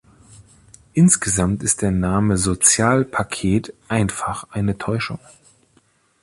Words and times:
Insgesamt 0.93 1.61
ist 1.61 1.83
der 1.83 1.91
Name 1.91 2.35
"Sozialpaket" 2.35 3.75
einfach 3.87 4.47
eine 4.49 4.75
Täuschung. 4.79 5.19